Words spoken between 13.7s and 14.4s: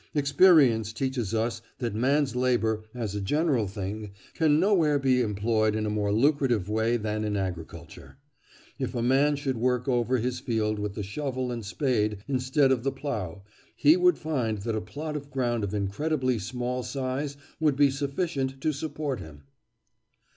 he would